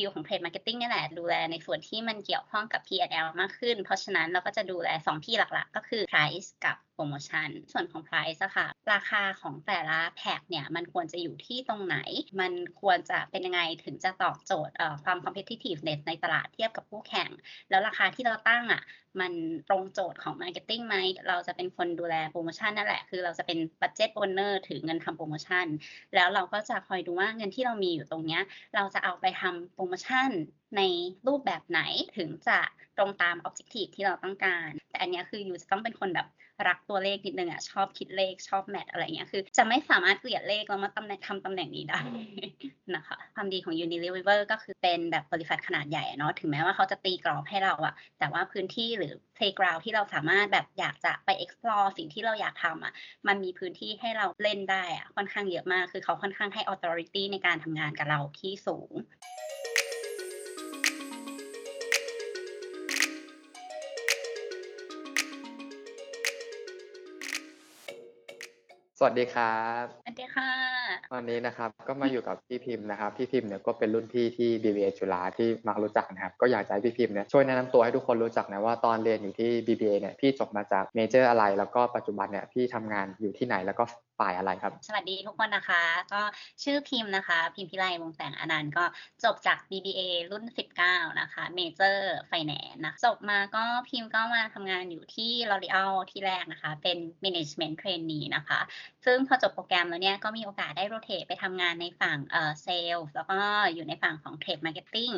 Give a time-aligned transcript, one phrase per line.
[0.00, 7.48] field ของ trade marketing นี่แหละ ดูแลในส่วนที่มันเกี่ยวข้องกับ P&L มากขึ้น เพราะฉะนั้นเราก็จะดูแล 2 ที่หลักๆ ก็คือ price กับ โปรโมชั่น
[7.72, 11.96] ส่วนของ price อะค่ะ ราคาของแต่ละแพ็กเนี่ย มันควรจะอยู่ที่ตรงไหน
[12.40, 14.74] มันควรจะเป็นยังไงถึงจะตอบโจทย์
[15.04, 17.30] ความ competitiveness ในตลาดเทียบกับคู่แข่ง
[17.70, 18.82] แล้วราคาที่เราตั้งอะ
[19.20, 19.32] มัน
[19.68, 20.96] ตรงโจทย์ของ marketing ไหม
[21.28, 25.66] เราจะเป็นคนดูแลโปรโมชั่นนั่นแหละ คือเราจะเป็น budget owner ถือเงินทำโปรโมชั่น
[26.14, 28.42] แล้วเราก็จะคอยดูว่าเงินที่เรามีอยู่ตรงเนี้ย
[28.74, 30.30] เราจะเอาไปทำโปรโมชั่น
[30.76, 30.80] ใน
[31.26, 31.80] รูปแบบไหน
[32.16, 32.58] ถึงจะ
[32.96, 36.28] ตรงตาม objective ที่เราต้องการ แต่อันเนี้ยคือยูจะต้องเป็นคนแบบ
[36.68, 42.00] รักตัวเลขนิดนึงอะชอบคิดเลขชอบแมทอะไรเงี้ยคือ จะไม่สามารถเกลียดเลขแล้วมาตำแหน่งทำตำแหน่งนี้ได้
[42.94, 52.92] นะคะความดีของ Unilever ก็คือเป็นแบบบริษัทขนาดใหญ่อะเนาะถึงแม้ว่าเขาจะตีกรอบให้เราอะแต่ว่าพื้นที่หรือ playground ที่เราสามารถแบบอยากจะไป explore สิ่งที่เราอยากทำอะ
[53.28, 58.92] มันมีพื้นที่ให้เราเล่นได้อะค่อนข้างเยอะมากคือเขาค่อนข้างให้ authority ในการทำงานกับเราที่สูง
[69.02, 70.50] สวัสดีครับสวัสดีค่ะ
[71.14, 83.84] วันนี้นะครับก็มาอยู่กับพี่พิมพ์นะครับ พี่พิมพ์เนี่ยก็เป็นรุ่นพี่ที่ BBA จุฬาที่มักรู้จักนะครับ ก็อยากจะให้พี่พิมพ์เนี่ยช่วยแนะนำตัวให้ทุกคนรู้จักนะว่าตอนเรียนอยู่ที่ BBA เนี่ยพี่จบมาจากเมเจอร์อะไร แล้วก็ปัจจุบันเนี่ยพี่ทำงานอยู่ที่ไหนแล้วก็
[84.20, 85.82] ฝ่ายอะไรครับ สวัสดีทุกคนนะคะ
[86.12, 86.22] ก็
[86.62, 88.84] ชื่อพิมพ์นะคะ พิมพิไลวงแสงอนันต์ก็
[89.24, 90.44] จบจาก BBA รุ่น
[90.82, 91.98] 19 นะคะ Major
[92.30, 98.60] Finance นะจบมาก็พิมพ์ก็มาทำงานอยู่ที่ L'Oreal ที่แรกนะคะ เป็น Management Trainee นะคะ
[99.04, 103.38] ซึ่งพอจบโปรแกรมแล้วเนี่ยก็มีโอกาสได้โรเตทไปทำงานในฝั่งเอ่อเซลล์แล้วก็
[103.74, 105.14] อยู่ในฝั่งของ Trade Marketing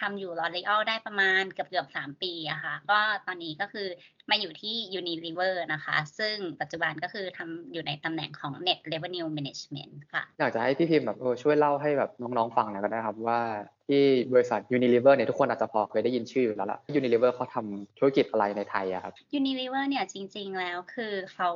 [0.00, 3.88] ทำอยู่ L'Oreal ได้ประมาณเกือบเกือบ3ปีอะค่ะ ก็ตอนนี้ก็คือ
[4.30, 13.40] มาอยู่ที่ Unilever นะคะ ซึ่งปัจจุบันก็คือทำอยู่ในตำแหน่งของของ Net Revenue Management ค่ะ อยากจะให้พี่พิมพ์แบบช่วยเล่าให้แบบน้องๆฟังหน่อยก็ได้ครับว่า
[13.88, 21.50] ที่บริษัท Unilever เนี่ยทุกคนอาจจะพอเคยได้ยินชื่ออยู่แล้วล่ะ Unilever เขาทำธุรกิจอะไรในไทยอะครับ Unilever เนี่ยจริง ๆ แล้วคือเขา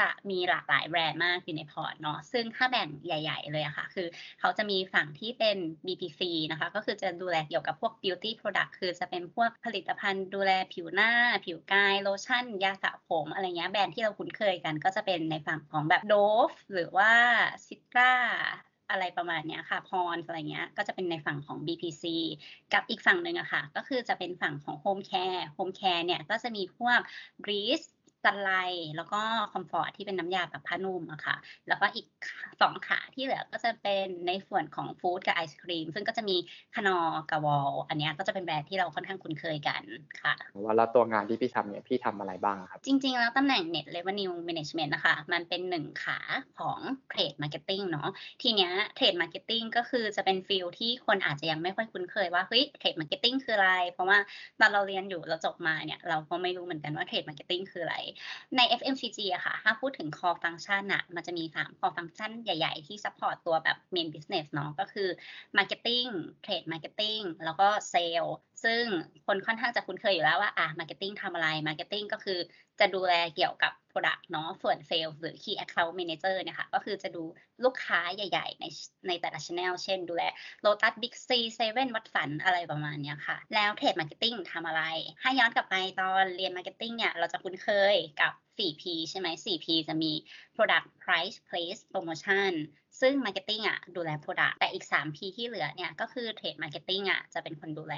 [0.00, 4.06] จะมีหลากหลายแบรนด์มากอยู่ในพอร์ตเนาะซึ่งถ้าแบ่งใหญ่ ๆ เลยอะค่ะ คือ
[4.40, 5.56] เขาจะมีฝั่งที่เป็น
[5.86, 11.10] BPC นะคะ ก็คือจะดูแลเกี่ยวกับพวก beauty product คือจะเป็นพวกผลิตภัณฑ์ดูแลผิวหน้า
[11.44, 17.12] ผิวกายโลชั่น ยาสระผมอะไรเงี้ยแบรนด์ที่เราคุ้นเคยกัน ก็จะเป็นในฝั่งของแบบ Dove หรือว่า
[17.66, 18.12] Citra
[18.90, 22.04] อะไรประมาณเนี้ยค่ะพรอะไรเงี้ยก็จะเป็นในฝั่งของ BPC
[22.72, 27.00] กับอีกฝั่งหนึ่งอะค่ะ ก็คือจะเป็นฝั่งของ Home Care Home Care เนี่ยก็จะมีพวก
[27.44, 27.86] Grease
[28.24, 28.50] ซันไล
[28.96, 29.20] แล้วก็
[29.52, 31.36] คอมฟอร์ตที่เป็นน้ำยาแบบผ้านุ่มอะค่ะ
[31.68, 32.06] แล้วก็อีก
[32.60, 36.36] สองขาที่เหลือก็จะเป็นในส่วนของ food กับไอศครีม ซึ่งก็จะมี
[36.74, 36.98] คานอ
[37.30, 39.82] กับวอลอันเนี้ยก็จะเป็นแบรนด์ที่เราค่อนข้างคุ้นเคยกัน
[40.22, 46.18] ค่ะว่าแล้วตัวงานที่พี่ทำเนี่ยพี่ทำอะไรบ้างครับ จริง ๆ แล้วตำแหน่ง Net Revenue Management นะคะมันเป็นหนึ่งขา
[46.58, 46.78] ของ
[47.12, 48.08] Trade Marketing เนาะ
[48.42, 54.18] ทีเนี้ย Trade Marketing ก็คือจะเป็นฟิลที่คนอาจจะยังไม่ค่อยคุ้นเคยว่าเฮ้ย Trade Marketing คืออะไร เพราะว่า
[54.60, 57.96] ตอนเราเรียนอยู่เราจบมาเนี่ยเราก็ไม่รู้เหมือนกันว่า Trade Marketing คืออะไร
[58.56, 64.08] ใน FMCG อะค่ะ ถ้าพูดถึง core function อะมันจะมี 3 core function ใหญ่ ๆ ที่ support ตัวแบบ main
[64.14, 65.08] business เนาะ ก็คือ
[65.58, 66.08] marketing
[66.44, 68.30] trade marketing แล้วก็ sale
[68.64, 68.84] ซึ่ง
[69.26, 72.38] คนค่อนข้างจะคุ้นเคยอยู่แล้วว่า อะ marketing ทำอะไร marketing ก็คือ
[72.80, 77.22] จะดูแลเกี่ยวกับ product เนาะส่วน sales หรือ key account manager เนี่ยค่ะก็คือจะดู
[77.64, 78.64] ลูกค้าใหญ่ ๆ ใน
[79.08, 80.24] ในแต่ละ channel เช่นดูแล
[80.64, 84.82] Lotus Big C Seven วัดสันอะไรประมาณเนี้ยค่ะ แล้ว trade marketing ทำอะไร
[85.20, 90.12] ถ้ย้อนกลับไปตอนเรียน marketing เนี่ย เราจะคุ้นเคยกับ 4P ใช่ไหม 4P จะมี
[90.56, 92.52] product price place promotion
[93.00, 97.94] ซึ่ง marketing อะดูแล product แต่อีก 3P ที่เหลือเนี่ยก็คือ trade marketing อะจะเป็นคนดูแล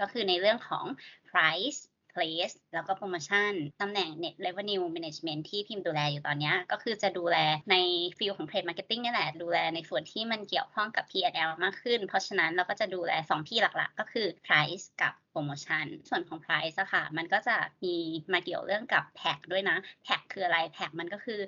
[0.00, 0.86] ก็คือในเรื่องของ
[1.30, 1.80] price
[2.12, 7.36] place แล้วก็ promotion ตำแหน่ง net revenue management ที่พิมพ์ดูแลอยู่ตอนนี้ก็คือจะดูแล
[7.70, 7.76] ใน
[8.18, 16.76] ฟิลของ trade marketing นี่แหละ ดูแลในส่วนที่มันเกี่ยวข้องกับ P&L มากขึ้น เพราะฉะนั้นเราก็จะดูแล 2 ที่หลักๆ ก็คือ price กับ promotion ส่วนของ price
[16.80, 17.96] อะค่ะ มันก็จะมี
[18.32, 21.40] มาเกี่ยวเรื่องกับ pack ด้วยนะ pack คืออะไร pack มันก็คือ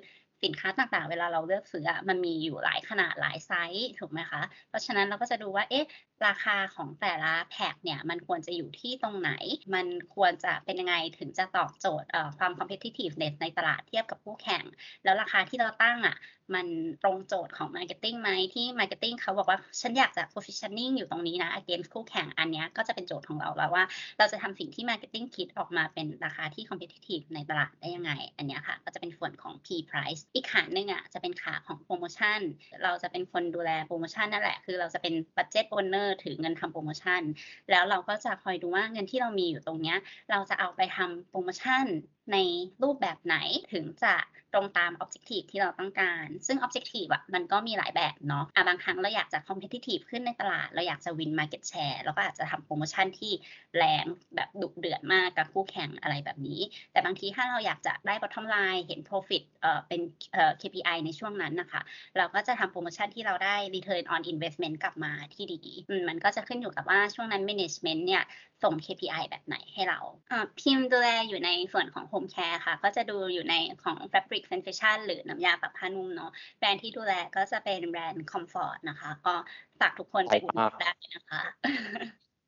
[0.43, 5.85] สินค้าต่างๆ เวลาเราเลือกซื้ออะมันมีอยู่หลายขนาดหลายไซส์ถูกไหมคะ เพราะฉะนั้นเราก็จะดูว่า เอ๊ะ
[6.27, 9.31] ราคาของแต่ละแพ็กเนี่ยมันควรจะอยู่ที่ตรงไหน
[9.73, 14.63] มันควรจะเป็นยังไงถึงจะตอบโจทย์ความ competitiveness ในตลาดเทียบกับคู่แข่ง
[15.03, 16.17] แล้วราคาที่เราตั้งอะ
[16.55, 16.67] มัน
[17.03, 23.83] ตรงโจทย์ของ marketing ไหมที่ marketing เขาบอกว่าฉันอยากจะ positioning อยู่ตรงนี้นะ against คู่แข่งอันนี้ก็จะเป็นโจทย์ของเราแล้วว่า
[24.17, 32.39] เราจะทำสิ่งที่ marketing คิดออกมาเป็นราคาที่ competitive ในตลาดได้ยังไง อันนี้ค่ะ ก็จะเป็นส่วนของ P price อีกขาหนึ่งอะจะเป็นขาของโปรโมชั่น
[32.83, 37.21] เราจะเป็นคนดูแลโปรโมชั่นนั่นแหละ คือเราจะเป็น budget owner ถือเงินทำโปรโมชั่น
[37.69, 39.97] แล้วเราก็จะคอยดูว่าเงินที่เรามีอยู่ตรงเนี้ย
[40.31, 41.85] เราจะเอาไปทำโปรโมชั่น
[42.31, 42.37] ใน
[42.83, 43.35] รูปแบบไหน
[43.73, 44.13] ถึงจะ
[44.53, 53.31] ตรงตาม objective ที่เราต้องการ ซึ่ง objective อะมันก็มีหลายแบบเนาะอะบางครั้งเราอยากจะ competitive ขึ้นในตลาด เราอยากจะ win market share เราก็อาจจะทำโปรโมชั่นที่
[53.77, 54.05] แรง
[54.35, 56.61] แบบดุเดือดมากกับคู่แข่งอะไรแบบนี้
[56.91, 60.01] แต่บางทีถ้าเราอยากจะได้ bottom line เห็น profit เอ่อเป็น
[60.33, 61.81] เอ่อ KPI ในช่วงนั้นนะคะ
[62.17, 65.73] เราก็จะทำโปรโมชั่นที่เราได้ return on investment กลับมาที่ดี
[66.09, 68.23] มันก็จะขึ้นอยู่กับว่าช่วงนั้น management เนี่ย
[68.63, 69.99] ส่ง KPI แบบไหนให้เรา
[70.31, 79.33] อ่าพิมพ์ดูแลอยู่ในส่วนของ home care ค่ะ ก็จะดูอยู่ในของ fabric sensation หรือน้ำยาปรับผ้านุ่มเนาะแบรนด์ที่ดูแลก็จะเป็นแบรนด์ comfort นะคะ ก็
[79.79, 81.41] ฝากทุกคนไปอุดหนุนได้นะคะ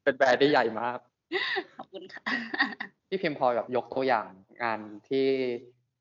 [0.03, 0.99] เป็นแบรนด์ที่ใหญ่มาก
[1.77, 2.23] ขอบคุณค่ะ
[3.09, 4.25] พี่พิมพ์พอแบบยกตัวอย่าง
[4.63, 4.79] งาน
[5.09, 5.27] ที่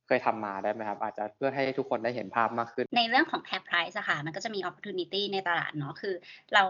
[0.06, 6.14] เคยทำมาได้ไหมครับ อาจจะเพื่อให้ทุกคนได้เห็นภาพมากขึ้น ในเรื่องของ tag price อะค่ะ มันก็จะมี opportunity ในตลาดเนาะคือ
[6.54, 6.64] เรา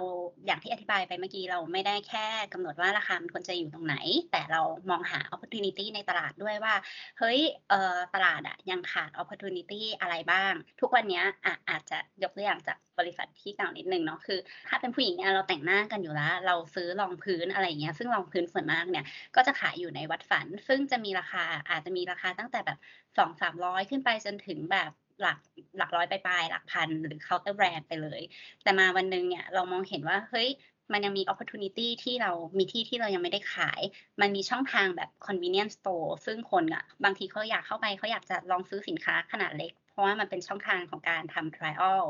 [0.46, 3.96] อย่างที่อธิบายไปเมื่อกี้เราไม่ได้แค่กำหนดว่าราคามันควรจะอยู่ตรงไหน
[4.32, 4.60] แต่เรา
[4.90, 6.74] มองหา opportunity ในตลาดด้วยว่า
[7.18, 7.38] เฮ้ย
[7.70, 14.38] เอ่อตลาดอะยังขาด opportunity อะไรบ้าง ทุกวันนี้อะอาจจะยกตัวอย่างจากบริษัทที่เก่านิดนึงเนาะคือ
[14.68, 19.04] ถ้าเป็นผู้หญิงเนี่ยเราแต่งหน้ากันอยู่แล้ว เราซื้อรองพื้นอะไรอย่างเงี้ยซึ่งรองพื้นส่วนมากเนี่ย
[19.36, 22.78] ก็จะขายอยู่ในวัดฝัน ซึ่งจะมีราคาอาจจะมีราคาตั้งแต่แบบ
[23.18, 24.90] สองสามร้อยขึ้นไปจนถึงแบบ
[25.20, 25.38] หลัก
[25.76, 28.20] หลักร้อยปลายๆหลักพัน หรือเคาน์เตอร์แบรนด์ไปเลย
[28.62, 30.48] แต่มาวันหนึ่งเนี่ยเรามองเห็นว่า เฮ้ย
[30.92, 33.80] มันยังมี opportunity ที่เรามีที่ที่เรายังไม่ได้ขาย
[34.20, 42.02] มันมีช่องทางแบบ convenience store ซึ่งคนอะบางทีเขาอยากเข้าไปเขาอยากจะลองซื้อสินค้าขนาดเล็ก เพราะว่ามันเป็นช่องทางของการทำ trial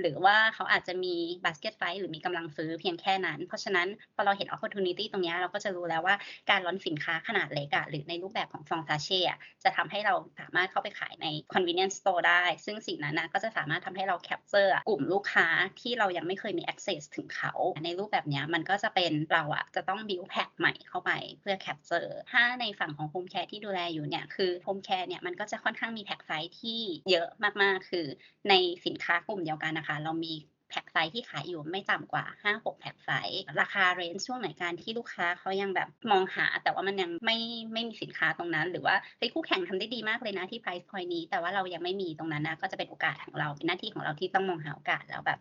[0.00, 1.14] หรือว่าเขาอาจจะมี
[1.44, 6.16] basket size หรือมีกำลังซื้อเพียงแค่นั้น เพราะฉะนั้นพอเราเห็น opportunity ตรงนี้เราก็จะรู้แล้วว่า
[6.50, 9.20] การล้อนสินค้าขนาดเล็กอะหรือในรูปแบบของฟองซาเช่
[9.64, 15.46] จะทำให้เราสามารถเข้าไปขายใน convenience store ได้ ซึ่งสิ่งนั้นนะก็จะสามารถทำให้เรา capture กลุ่มลูกค้า
[15.80, 17.52] ที่เรายังไม่เคยมี access ถึงเขา
[17.84, 21.10] ในรูปแบบนี้มันก็จะเป็นเราอะจะต้อง build pack ใหม่เข้าไป
[21.40, 26.80] เพื่อ capture ถ้าในฝั่งของ home care ที่ดูแลอยู่เนี่ยคือ home care เนี่ยมันก็จะค่อนข้างมีแพ็กไซส์ที่
[27.10, 27.27] เยอะ
[27.62, 28.06] มากๆ คือ
[28.48, 28.54] ใน
[28.86, 30.34] สินค้ากลุ่มเดียวกันนะคะ เรามี
[30.70, 37.38] pack size ที่ขายอยู่ไม่ต่ำกว่า 5-6 pack size ราคา range ช่วงไหนการที่ลูกค้าเขายังแบบมองหา แต่ว่ามันยังไม่
[37.72, 45.40] ไม่มีสินค้าตรงนั้น หรือว่าเฮ้ยคู่แข่งทำได้ดีมากเลยนะที่ price point นี้ แต่ว่าเรายังไม่มีตรงนั้นนะก็จะเป็นโอกาสของเราเป็นหน้าที่ของเราที่ต้องมองหาโอกาสแล้วแบบ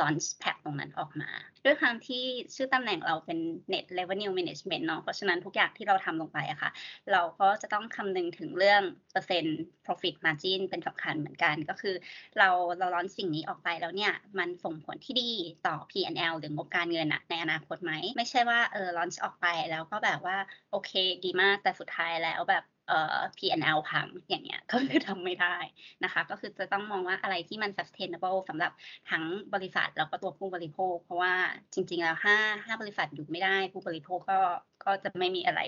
[0.00, 1.30] launch pack ตรงนั้นออกมา
[1.68, 2.24] ด้วยความที่
[2.54, 3.38] ชื่อตำแหน่งเราเป็น
[3.72, 6.70] net revenue management เนาะ เพราะฉะนั้นทุกอย่างที่เราทำลงไปอะค่ะ
[7.12, 8.82] เราก็จะต้องคำนึงถึงเรื่อง
[9.12, 11.94] เปอร์เซ็นต์ profit margin เป็นสำคัญเหมือนกัน ก็คือ
[12.38, 12.48] เรา
[12.78, 15.30] เราล้อนสิ่งนี้ออกไปแล้วเนี่ย มันส่งผลที่ดี
[15.66, 20.36] ต่อ P&L หรืองบการเงินอะในอนาคตไหม ไม่ใช่ว่าเออ launch ออกไปแล้วก็แบบว่า
[20.70, 20.90] โอเค
[21.24, 22.62] ดีมาก แต่สุดท้ายแล้วแบบ
[23.38, 25.56] P&L พังอย่างเงี้ยก็คือทำไม่ได้
[26.04, 28.72] นะคะ ก็คือจะต้องมองว่าอะไรที่มัน sustainable สำหรับ
[29.10, 29.24] ทั้ง
[29.54, 31.34] บริษัทแล้วก็ตัวผู้บริโภค เพราะว่า
[31.74, 32.36] จริง ๆ แล้วห้า
[32.66, 34.34] ห้าบริษัทอยู่ไม่ได้ผู้บริโภคก็
[34.84, 35.60] ก็จะไม่มีอะไร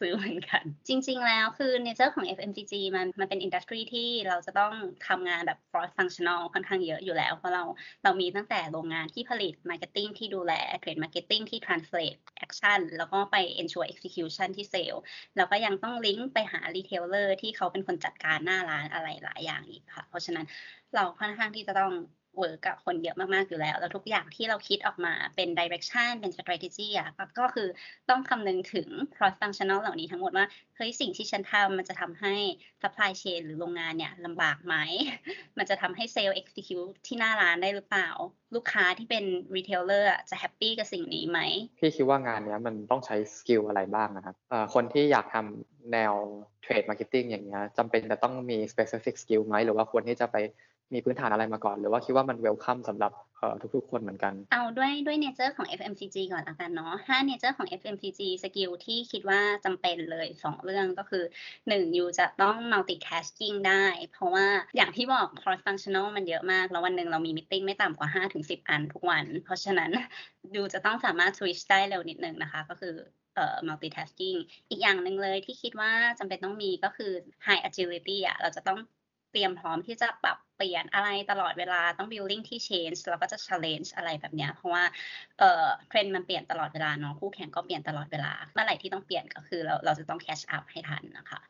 [0.00, 4.72] ซื้อเหมือนกัน จริง ๆ แล้วคือ nature ของ FMCG มันมันเป็นอินดัสทรีที่เราจะต้อง
[5.08, 7.64] ทำงานแบบ cross functional ค่อนข้างเยอะอยู่แล้ว เพราะเรา
[8.04, 10.52] เรามีตั้งแต่โรงงานที่ผลิต marketing ที่ดูแล
[10.82, 14.98] trade marketing ที่ translate action แล้วก็ไป ensure execution ที่ sale
[15.36, 20.46] แล้วก็ยังต้องลิงก์ไปหา retailer ที่เขาเป็นคนจัดการหน้าร้านอะไรหลายอย่างอีกค่ะ เพราะฉะนั้น
[20.94, 21.92] เราค่อนข้างที่จะต้อง
[22.38, 27.68] work กับคนเยอะมาก ๆ อยู่แล้ว แล้วทุกอย่างที่เราคิดออกมาเป็น direction เป็น strategy อะก็ก็คือ
[28.10, 30.46] ต้องคำนึงถึง cross functional เหล่านี้ทั้งหมดว่า
[30.76, 32.34] เฮ้ย สิ่งที่ฉันทำมันจะทำให้
[32.82, 34.74] supply chain หรือโรงงานเนี่ยลำบากไหม
[35.58, 38.08] มันจะทำให้ sale execute ที่หน้าร้านได้หรือเปล่า
[38.54, 39.24] ลูกค้าที่เป็น
[39.56, 41.40] retailer จะ happy กับสิ่งนี้ไหม
[41.78, 44.34] พี่คิดว่างานนี้มันต้องใช้ skill อะไรบ้างนะครับ
[44.74, 46.14] คนที่อยากทำแนว
[46.62, 50.36] trade marketing อย่างเงี้ยจำเป็นจะต้องมี specific skill ไหมหรือว่าควรที่จะไป
[50.94, 53.12] มีพื้นฐานอะไรมาก่อน หรือว่าคิดว่ามัน welcome สำหรับ
[53.74, 61.24] ทุกๆคนเหมือนกัน เอาด้วยด้วย nature ของ FMCG ก่อนละกันเนาะถ้า nature ของ FMCG สกิลที่คิดว่าจำเป็นเลย 2 เรื่องก็คือ
[61.68, 69.90] 1 อยู่จะต้อง multitasking ได้ เพราะว่าอย่างที่บอก cross functional มันเยอะมาก แล้ววันหนึ่งเรามี meeting ไม่ต่ำกว่า 5-10 อันทุกวัน เพราะฉะนั้น
[70.54, 72.94] ยูจะต้องสามารถ switch ได้เร็วนิดนึงนะคะ ก็คือ
[73.34, 74.38] เอ่อ multitasking
[74.70, 77.12] อีกอย่างหนึ่งเลยที่คิดว่าจำเป็นต้องมีก็คือ
[77.46, 78.78] high agility อะเราจะต้อง
[79.32, 84.84] เตรียมพร้อมที่จะปรับเปลี่ยนอะไรตลอดเวลาต้อง willing ที่ change แล้วก็จะ challenge อะไรแบบเนี้ยเพราะว่า
[85.38, 91.40] เอ่อเทรนด์มันเปลี่ยนตลอดเวลาเนาะคู่แข่งก็เปลี่ยนตลอดเวลา เมื่อไหร่ที่ต้องเปลี่ยนก็คือเราเราจะต้อง catch up ให้ทันนะคะ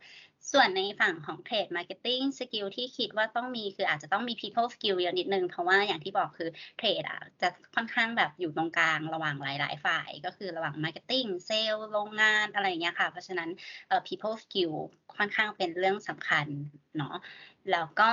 [0.53, 11.25] ส่วนในฝั่งของ trade marketing skill ที่คิดว่าต้องมีคืออาจจะต้องมี people skill เยอะนิดนึง เพราะว่าอย่างที่บอกคือ trade อะจะค่อนข้างแบบอยู่ตรงกลางระหว่างหลาย ๆ ฝ่าย ก็คือระหว่าง marketing
[11.47, 13.51] sale โรงงานอะไรอย่างเงี้ยค่ะ เพราะฉะนั้น
[13.89, 14.73] เอ่อ people skill
[15.17, 16.47] ค่อนข้างเป็นเรื่องสำคัญ
[16.97, 17.15] เนาะ
[17.71, 18.13] แล้วก็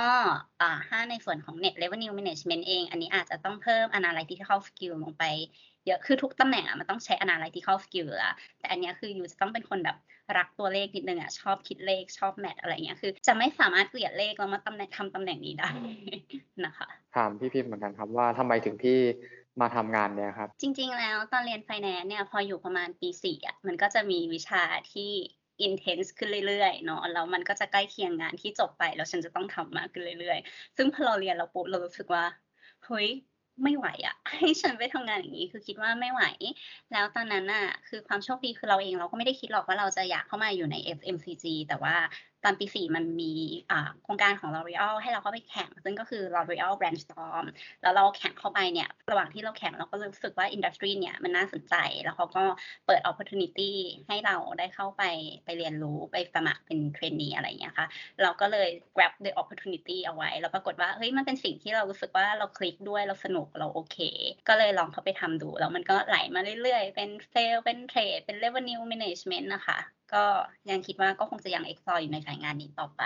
[0.88, 5.24] ถ้าในส่วนของ net revenue management เอง อันนี้อาจจะต้องเพิ่ม analytical skill ลงไป
[5.88, 9.96] เยอะคือทุกตำแหน่งอะมันต้องใช้ analytical skill อะแต่อันเนี้ยคือยูจะต้องเป็นคนแบบ
[10.36, 15.70] รักตัวเลขนิดนึงอะชอบคิดเลขชอบแมทอะไรเงี้ยคือ จะไม่สามารถเกลียดเลขแล้วมาตำแหน่งทำตำแหน่งนี้ได้
[16.64, 18.98] นะคะ ถามพี่พิมพ์เหมือนกันครับว่าทำไมถึงพี่
[19.60, 25.12] มาทำงานเนี่ยครับ จริง ๆ แล้วตอนเรียนไฟแนนซ์เนี่ยพออยู่ประมาณปีสี่อะมันก็จะมีวิชาที่
[25.66, 32.24] intense ขึ้นเรื่อยๆเนาะแล้วมันก็จะใกล้เคียงงานที่จบไปแล้วฉันจะต้องทำมากขึ้นเรื่อยๆ ซึ่งพอเราเรียนเราปุ๊บเรารู้สึกว่า
[32.84, 33.08] เฮ้ย
[33.62, 36.22] ไม่ไหวอะให้ฉันไปทำงานอย่างนี้คือคิดว่าไม่ไหว
[36.92, 41.94] แล้วตอนนั้นอะคือความโชคดีคือเราเองเราก็ไม่ได้คิดหรอกว่าเราจะอยากเข้ามาอยู่ใน FMCG แต่ว่า
[42.44, 43.32] ตอนปีสี่มันมี
[44.02, 47.44] โครงการของ L'Oreal ให้เราเข้าไปแข่ง ซึ่งก็คือ L'Oreal Brandstorm
[47.82, 52.44] แล้วเราแข่งเข้าไปเนี่ย ระหว่างที่เราแข่งเราก็รู้สึกว่าอินดัสทรีเนี่ยมันน่าสนใจ แล้วเขาก็
[52.86, 53.72] เปิด opportunity
[54.08, 55.02] ให้เราได้เข้าไป
[55.44, 57.86] ไปเรียนรู้ไปสมัครเป็นเทรนนีอะไรอย่างเงี้ยค่ะ
[58.22, 63.98] เราก็เลย grab the opportunity เอาไว้ แล้วปรากฏว่าเฮ้ยมันเป็นสิ่งที่เรารู้สึกว่าเราคลิกด้วยเราสนุกเราโอเค
[64.48, 70.24] ก็เลยลองเข้าไปทำดู แล้วมันก็ไหลมาเรื่อยๆ เป็นเซลเป็นเทรดเป็น revenue management นะคะ ก็
[70.70, 73.02] ยังคิดว่าก็คงจะยัง explore อยู่ในสายงานนี้ต่อไป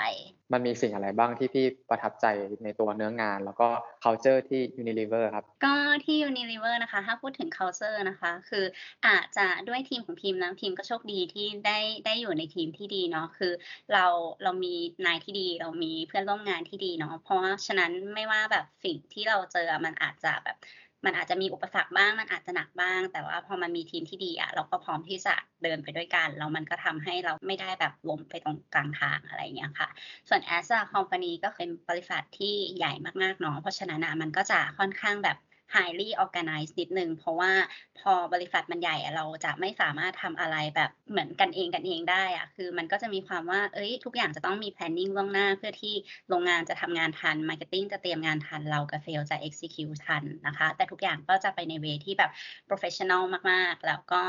[0.52, 2.26] มันมีสิ่งอะไรบ้างที่พี่ประทับใจ
[2.64, 3.68] ในตัวเนื้องาน แล้วก็
[4.04, 8.64] culture ที่ Unilever ครับ ก็ที่ Unilever นะคะ ถ้าพูดถึง culture นะคะ คือ
[9.06, 13.52] อาจจะด้วยทีมของทีมนะทีมก็โชคดีที่ได้ได้อยู่ในทีมที่ดีเนาะ คือ
[13.92, 14.06] เรา
[14.42, 14.74] เรามี
[15.06, 20.56] นายที่ดี เรามีเพื่อนร่วมงานที่ดีเนาะ เพราะว่าฉะนั้นไม่ว่าแบบสิ่งที่เราเจอมันอาจจะแบบ
[21.04, 29.88] มันอาจจะมีอุปสรรคบ้าง มันอาจจะหนักบ้าง แต่ว่าพอมันมีทีมที่ดีอะเราก็พร้อมที่จะเดินไปด้วยกันแล้วมันก็ทำให้เราไม่ได้แบบล้มไปตรงกลางทางอะไรเงี้ยค่ะ
[30.28, 32.92] ส่วน as a company ก็เป็นบริษัทที่ใหญ่
[33.22, 35.36] มากๆเนาะเพราะฉะนั้นมันก็จะค่อนข้างแบบ
[35.74, 37.52] highly organized นิดนึง เพราะว่า
[38.00, 45.94] พอบริษัทมันใหญ่เราจะไม่สามารถทำอะไรแบบเหมือนกันเองกันเองได้อะคือมันก็จะมีความว่า เอ้ย ทุกอย่างจะต้องมี planning ล่วงหน้า เพื่อที่
[46.28, 52.30] โรงงานจะทำงานทัน marketing จะเตรียมงานทัน เรากับเซลจะ execute ทันนะคะ แต่ทุกอย่างก็จะไปในเวที่แบบ
[52.68, 54.22] professional มาก ๆ แล้วก็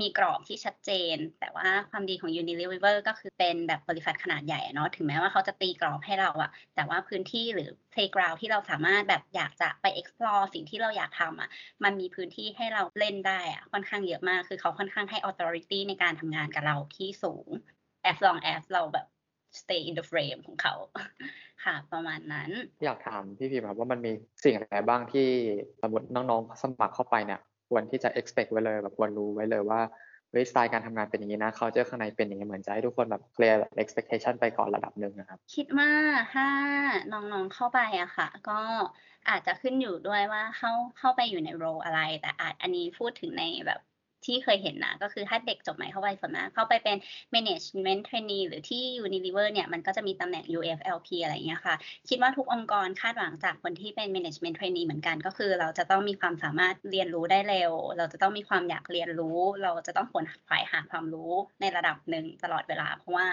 [0.00, 11.48] มีกรอบที่ชัดเจน แต่ว่าความดีของ Unilever ก็คือเป็นแบบบริษัทขนาดใหญ่เนาะ ถึงแม้ว่าเขาจะตีกรอบให้เราอะแต่ว่าพื้นที่หรือ playground ที่เราสามารถแบบอยากจะไป explore สิ่งที่เราอยากทำอะ
[11.84, 17.48] มันมีพื้นที่ให้เราเล่นได้อะค่อนข้างเยอะมาก คือเขาค่อนข้างให้ authority ในการทำงานกับเราที่สูง
[18.10, 19.06] as long as เราแบบ
[19.60, 20.74] stay in the frame ของเขา
[21.64, 22.50] ค่ะ ประมาณนั้น
[22.84, 24.12] อยากถามพี่พิมครับว่ามันมี
[24.44, 25.28] สิ่งอะไรบ้างที่
[25.82, 29.80] สมมติน้องๆสมัครเข้าไปเนี่ยควรที่จะ expect ไว้เลยแบบควรรู้ไว้เลยว่า
[30.30, 35.90] เฮ้ยสไตล์การทำงานเป็นอย่างนี้นะเขาเจอข้างในเป็นอย่างนี้เหมือนจะให้ทุกคนแบบเคลียร์ expectation ไปก่อนระดับหนึ่งนะครับ คิดว่า
[36.32, 36.46] ถ้า
[37.12, 38.60] น้องๆเข้าไปอะค่ะ ก็
[39.28, 43.80] อาจจะขึ้นอยู่ด้วยว่าเข้าเข้าไปอยู่ในโรอะไร แต่อาจอันนี้พูดถึงในแบบ
[44.26, 46.96] ที่เคยเห็นนะ ก็คือถ้าเด็กจบใหม่เข้าไปส่วนมากเข้าไปเป็น
[47.34, 51.74] management trainee หรือที่ Unilever เนี่ย มันก็จะมีตำแหน่ง UFLP อะไรอย่างเงี้ยค่ะ
[52.08, 63.26] คิดว่าทุกองค์กรคาดหวังจากคนที่เป็น management trainee เหมือนกัน ก็คือเราจะต้องมีความสามารถเรียนรู้ได้เร็ว เราจะต้องมีความอยากเรียนรู้ เราจะต้องขวนขวายหาความรู้ในระดับหนึ่งตลอดเวลา เพราะว่า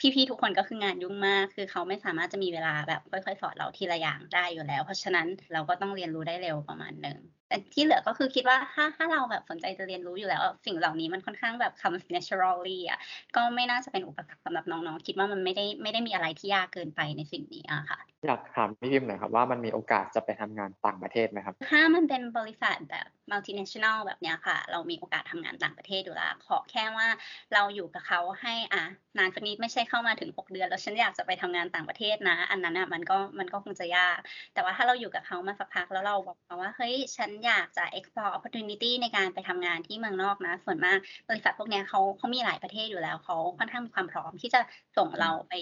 [0.00, 12.98] พี่ๆทุกคนก็คืองานยุ่งมาก คือเขาไม่สามารถจะมีเวลาแบบค่อยๆ สอนเราทีละอย่างได้อยู่แล้ว เพราะฉะนั้นเราก็ต้องเรียนรู้ได้เร็วประมาณหนึ่ง แต่ที่เหลือก็คือคิดว่าถ้าถ้าเราแบบสนใจจะเรียนรู้อยู่แล้ว สิ่งเหล่านี้มันค่อนข้างแบบคำ naturally อะ
[13.36, 27.08] ก็ไม่น่าจะเป็นอุปสรรคสำหรับน้องๆ คิดว่ามันไม่ได้ไม่ได้มีอะไรที่ยากเกินไปในสิ่งนี้อะค่ะอยากถามพี่พิมพ์หน่อยครับว่ามันมีโอกาสจะไปทำงานต่างประเทศไหมครับ ถ้ามันเป็นบริษัทแบบ multinational แบบเนี้ยค่ะ เรามีโอกาสทำงานต่างประเทศอยู่แล้วขอแค่ว่า
[27.54, 28.84] เราอยู่กับเขาให้อะ
[29.18, 34.18] นานสักนิดไม่ใช่เข้ามาถึง 6 เดือน แล้วฉันอยากจะไปทำงานต่างประเทศนะ อันนั้นอะมันก็มันก็คงจะยาก
[34.54, 40.98] แต่ว่าถ้าเราอยู่กับเขามาสักพักแล้วเราบอกเขาว่าเฮ้ยฉันอยากจะ explore opportunity ในการไปทำงานที่เมืองนอกนะ ส่วนมาก
[41.28, 44.60] บริษัทพวกเนี้ยเขาเขามีหลายประเทศอยู่แล้วเขาค่อนข้างมีความพร้อมที่จะ
[44.96, 45.54] ส่งเราไป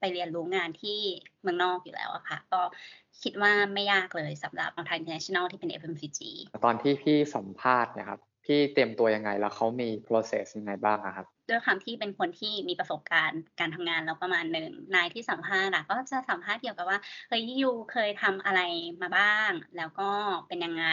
[0.00, 0.98] ไปเรียนรู้งานที่
[1.48, 2.60] มืองนอกอยู่แล้วอะค่ะ ก็
[3.22, 6.20] คิดว่าไม่ยากเลยสำหรับ Multi International ที่เป็น FMCG
[6.64, 18.60] ตอนที่พี่สัมภาษณ์นะครับ พี่เตรียมตัวยังไงแล้วเขามี process ยังไงบ้างครับ ด้วยความที่เป็นคนที่มีประสบการณ์การทำงานแล้วประมาณหนึ่งนายที่สัมภาษณ์ก็จะสัมภาษณ์เกี่ยวกับว่าเฮ้ยยูเคยทำอะไร
[19.02, 20.10] มาบ้าง แล้วก็
[20.48, 20.86] เป็นยังไง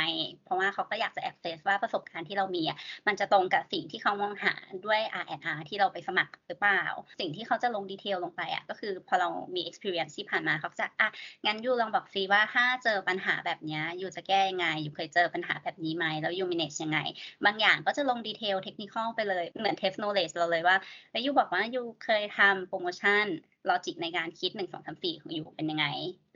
[0.45, 4.53] เพราะว่าเขาก็อยากจะ access ว่าประสบการณ์ที่เรามีอะมันจะตรงกับสิ่งที่เขามองหา
[4.85, 6.83] ด้วย R&R ที่เราไปสมัครหรือเปล่า
[7.19, 11.09] สิ่งที่เขาจะลงดีเทลลงไปอะก็คือพอเรามี experience ที่ผ่านมาเขาจะอะ
[11.45, 16.99] งั้น you ลองบอกซีว่าถ้าเจอปัญหาแบบนี้ you จะแก้ยังไง you เคยเจอปัญหาแบบนี้ไหมแล้วยู manage ยังไง
[17.45, 20.77] บางอย่างก็จะลง detail เทคนิคไปเลยเหมือน test knowledge เราเลยว่า
[21.11, 23.25] แล้ว you บอกว่า you เคยทำโปรโมชั่น
[23.69, 25.87] logic ในการคิดหนึ่งสองสามสี่ของ you เป็นยังไง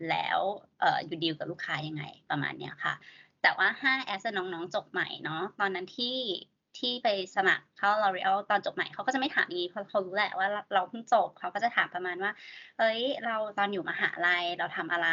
[0.10, 0.39] แล้ว
[0.80, 2.94] เอ่อ you deal กับลูกค้ายังไงประมาณเนี้ยค่ะ
[3.42, 6.18] แต่ว่าถ้า as น้องๆจบใหม่เนาะตอนนั้นที่
[6.80, 12.32] ที่ไปสมัครเข้า L'Oreal ตอนจบใหม่เขาก็จะไม่ถามอย่างนี้เพราะเขารู้แหละว่าเราเพิ่งจบเขาก็จะถามประมาณว่า
[12.78, 15.10] เอ้ย เราตอนอยู่มหาลัยเราทำอะไร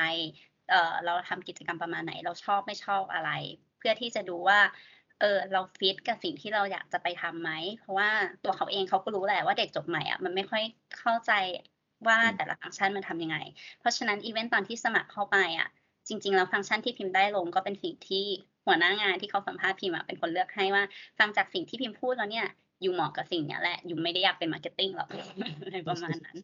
[0.70, 3.30] เอ่อเราทำกิจกรรมประมาณไหน เราชอบไม่ชอบอะไร
[3.78, 4.58] เพื่อที่จะดูว่า
[5.20, 8.10] เออเราฟิตกับสิ่งที่เราอยากจะไปทำไหม เพราะว่า
[8.44, 10.62] ตัวเขาเองเขาก็รู้แหละว่าเด็กจบใหม่อะมันไม่ค่อย
[10.98, 11.32] เข้าใจ
[12.06, 13.36] ว่าอืมแต่ละฟังก์ชันมันทำยังไง
[13.80, 15.68] เพราะฉะนั้นอีเวนต์ตอนที่สมัครเข้าไปอะ
[16.08, 18.24] จริง ๆ แล้วฟังก์ชันที่พิมพ์ได้ลงก็เป็นสิ่งที่
[18.66, 20.82] หัวหน้างานที่เขาสัมภาษณ์พิมพ์อะเป็นคนเลือกให้ว่า
[21.18, 22.46] ฟังจากสิ่งที่พิมพ์พูดแล้วเนี่ย
[22.82, 26.38] you เหมาะกับสิ่งเนี้ยแหละ you ไม่ได้อยากเป็น marketing หรอกอะไรประมาณนั้น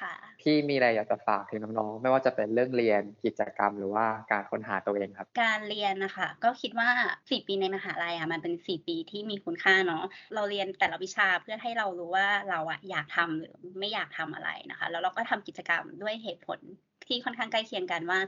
[0.00, 6.88] ค่ะ พี่มีอะไรอยากจะฝากถึงน้องๆ ไม่ว่าจะเป็นเรื่องเรียนกิจกรรมหรือว่าการค้นหาตัวเองครับ การเรียนนะคะ ก็คิดว่า
[7.30, 16.58] สี่ปีในมหาลัยอะมันเป็นสี่ปีที่มีคุณค่าเนาะเราเรียนแต่ละวิชาเพื่อให้เรารู้ว่าเราอะอยากทำหรือไม่อยากทำอะไรนะคะ แล้วเราก็ทำกิจกรรมด้วยเหตุผล
[17.06, 18.20] ที่ค่อนข้างใกล้เคียงกันว่า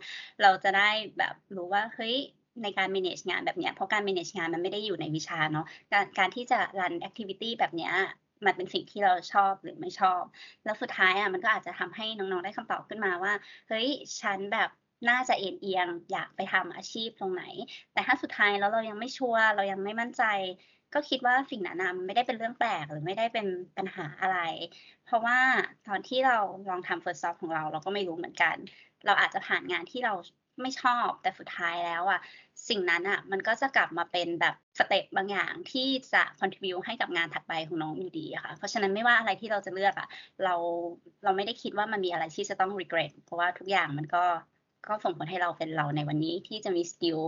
[0.43, 2.15] เราจะได้แบบรู้ว่าเฮ้ย
[2.63, 7.93] ในการ manage งานแบบเนี้ยเพราะการ manage งานมันไม่ได้อยู่ในวิชาเนาะการการที่จะ run activity แบบเนี้ย
[8.45, 10.23] มันเป็นสิ่งที่เราชอบหรือไม่ชอบ
[10.65, 13.33] แล้วสุดท้ายอะมันก็อาจจะทำให้น้องๆได้คำตอบขึ้นมาว่า
[13.69, 13.89] เฮ้ย
[14.21, 14.69] ฉันแบบ
[15.09, 17.43] น่าจะเอ็นเอียง อยากไปทำอาชีพตรงไหน
[17.93, 20.23] แต่ถ้าสุดท้ายแล้วเรายังไม่ชัวร์เรายังไม่มั่นใจ
[20.95, 24.39] ก็คิดว่าสิ่งนั้นะมันไม่ได้เป็นเรื่องแปลกหรือไม่ได้เป็นปัญหาอะไร
[25.05, 25.39] เพราะว่า
[25.87, 26.39] ตอนที่เรา
[26.71, 28.57] ลองทำ first job ของเรา เราก็ไม่รู้เหมือนกัน
[29.07, 30.13] เราอาจจะผ่านงานที่เรา
[30.63, 32.21] ไม่ชอบ แต่สุดท้ายแล้วอะ
[32.69, 40.09] สิ่งนั้นอะมันก็จะกลับมาเป็นแบบ step บางอย่างที่จะ contribute ให้กับงานถัดไปของน้องอยู่ดีค่ะ เพราะฉะนั้นไม่ว่าอะไรที่เราจะเลือกอะ
[40.45, 40.55] เรา
[41.25, 44.25] เราไม่ได้คิดว่ามันมีอะไรที่จะต้อง regret เพราะว่าทุกอย่างมันก็
[44.89, 47.19] ก็ส่งผลให้เราเป็นเราในวันนี้ที่จะมี skill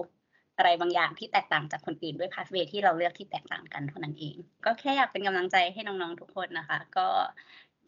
[0.57, 7.07] อะไรบางอย่างที่แตกต่างจากคนอื่นด้วย pathway ที่เราเลือกที่แตกต่างกันเท่านั้นเอง ก็แค่อยากเป็นกำลังใจให้น้องๆทุกคนนะคะ ก็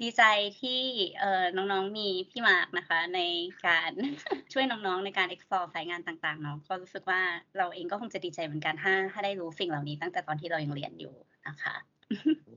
[0.03, 0.23] ดีใจ
[0.61, 0.81] ที่
[1.19, 3.21] เอ่อน้องๆมีพี่มาร์กนะคะ ใน
[3.67, 3.91] การ
[4.53, 7.21] ช่วยน้องๆในการ explore สายงานต่างๆเนาะก็รู้สึกว่า
[7.59, 11.15] เราเองก็คงจะดีใจเหมือนกันถ้าถ้าได้รู้สิ่งเหล่านี้ตั้งแต่ตอนที่เรายังเรียนอยู่
[11.49, 11.75] นะคะ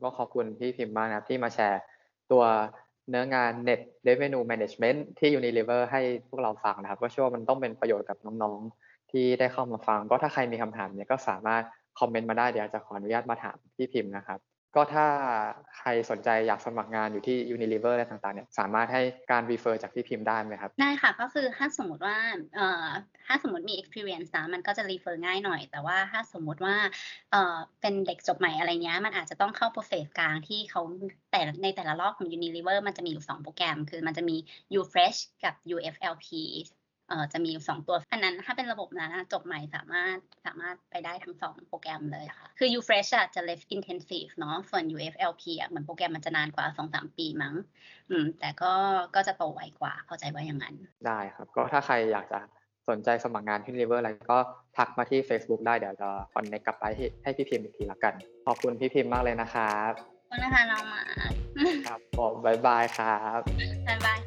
[0.03, 1.81] ก็ขอบคุณพี่พิมพ์มากนะครับที่มาแชร์
[2.31, 2.43] ตัว
[3.09, 11.63] เนื้องาน Net Revenue Management ที่ Unilever ให้พวกเราฟังนะครับ ก็เชื่อว่ามันต้องเป็นประโยชน์กับน้องๆ ที่ได้เข้ามาฟัง ก็ถ้าใครมีคำถามเนี่ยก็สามารถ
[11.99, 14.39] คอมเมนต์มาได้เดี๋ยวจะขออนุญาตมาถามพี่พิมพ์นะครับ
[14.75, 15.05] ก็ถ้า
[15.77, 19.01] ใครสนใจอยากสมัครงานอยู่ที่ Unilever อะไรต่างๆเนี่ยสามารถให้
[19.31, 22.17] การ refer จากพี่พิมพ์ได้ไหมครับ ได้ค่ะ ก็คือถ้าสมมติว่า
[22.55, 22.87] เอ่อ
[23.25, 26.75] ถ้าสมมติมี experience นะมันก็จะ refer ง่ายหน่อย แต่ว่าถ้าสมมติว่า
[27.31, 30.81] เอ่อเป็นเด็กจบใหม่อะไรเงี้ยมันอาจจะต้องเข้า process กลางที่เขา
[31.31, 34.35] แต่ในแต่ละรอบของ Unilever มันจะมีอยู่ 2 โปรแกรม คือมันจะมี
[34.79, 36.27] UFresh กับ UFLP
[37.33, 47.55] จะมีอยู่2ตัว อันนั้นถ้าเป็นระบบนั้นอะจบใหม่สามารถสามารถไปได้ทั้ง 2 โปรแกรมเลยค่ะ คือ UFresh อะจะ less intensive เนาะส่วน UFLP อะเหมือนโปรแกรมมันจะนานกว่า 2-3 ปีมั้ง
[48.09, 48.73] อืมแต่ก็
[49.15, 50.75] ก็จะโตไวกว่าเข้าใจว่าอย่างนั้น
[51.07, 52.39] ได้ครับ ก็ถ้าใครอยากจะ
[52.89, 54.37] สนใจสมัครงานที่ Unilever อะไรก็
[54.77, 58.13] ทักมาที่ Facebook ได้เดี๋ยวจะคอนเนคกลับไปให้ให้พี่พิมพ์อีกทีละกัน
[58.45, 61.03] ขอบคุณพี่พิมพ์มากเลยนะครับขอบคุณนะคะน้องหมา
[61.87, 63.39] ครับผมบ๊ายบายครับ
[63.87, 64.22] บ๊ายบาย